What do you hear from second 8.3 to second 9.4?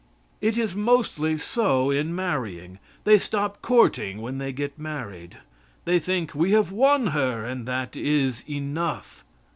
enough.